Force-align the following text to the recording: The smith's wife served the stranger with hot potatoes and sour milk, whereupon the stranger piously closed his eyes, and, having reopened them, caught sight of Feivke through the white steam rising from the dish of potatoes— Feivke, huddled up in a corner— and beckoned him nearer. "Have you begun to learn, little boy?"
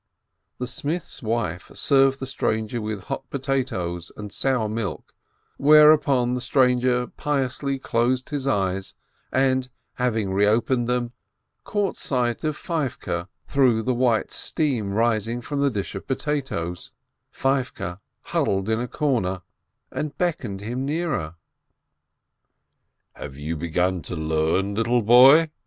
The 0.57 0.65
smith's 0.65 1.21
wife 1.21 1.69
served 1.75 2.19
the 2.19 2.25
stranger 2.25 2.81
with 2.81 3.03
hot 3.03 3.29
potatoes 3.29 4.11
and 4.17 4.33
sour 4.33 4.67
milk, 4.67 5.13
whereupon 5.57 6.33
the 6.33 6.41
stranger 6.41 7.05
piously 7.05 7.77
closed 7.77 8.29
his 8.29 8.47
eyes, 8.47 8.95
and, 9.31 9.69
having 9.93 10.33
reopened 10.33 10.87
them, 10.87 11.11
caught 11.65 11.97
sight 11.97 12.43
of 12.43 12.57
Feivke 12.57 13.27
through 13.47 13.83
the 13.83 13.93
white 13.93 14.31
steam 14.31 14.91
rising 14.91 15.39
from 15.39 15.61
the 15.61 15.69
dish 15.69 15.93
of 15.93 16.07
potatoes— 16.07 16.93
Feivke, 17.39 17.99
huddled 18.23 18.69
up 18.69 18.73
in 18.73 18.79
a 18.81 18.87
corner— 18.87 19.43
and 19.91 20.17
beckoned 20.17 20.61
him 20.61 20.83
nearer. 20.83 21.35
"Have 23.13 23.37
you 23.37 23.55
begun 23.55 24.01
to 24.01 24.15
learn, 24.15 24.73
little 24.73 25.03
boy?" 25.03 25.51